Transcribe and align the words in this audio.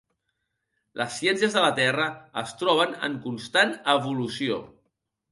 Les 1.01 1.17
ciències 1.17 1.57
de 1.57 1.61
la 1.65 1.75
Terra 1.79 2.07
es 2.41 2.53
troben 2.61 2.95
en 3.09 3.19
constant 3.27 3.75
evolució. 3.95 4.57